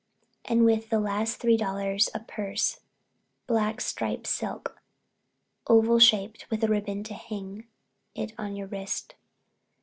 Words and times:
And 0.45 0.65
with 0.65 0.89
the 0.89 0.99
last 0.99 1.35
three 1.35 1.57
dollars 1.57 2.09
a 2.15 2.21
purse, 2.21 2.79
black 3.45 3.79
striped 3.79 4.25
silk, 4.25 4.81
oval 5.67 5.99
shaped 5.99 6.47
with 6.49 6.63
a 6.63 6.67
ribbon 6.67 7.03
to 7.03 7.13
hang 7.13 7.67
it 8.15 8.35
to 8.35 8.49
your 8.49 8.65
wrist. 8.65 9.13